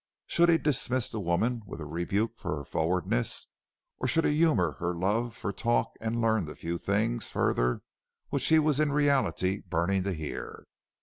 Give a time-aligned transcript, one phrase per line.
[0.25, 3.45] Should he dismiss the woman with a rebuke for her forwardness,
[3.99, 7.83] or should he humor her love for talk and learn the few things further
[8.29, 10.65] which he was in reality burning to hear.